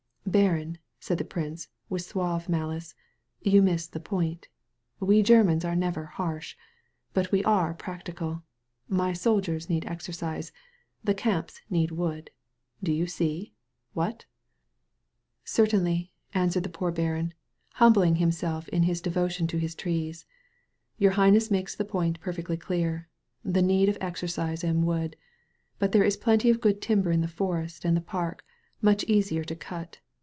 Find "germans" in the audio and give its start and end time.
5.23-5.65